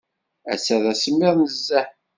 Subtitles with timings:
[0.53, 1.87] Ass-a d asemmiḍ nezzeh.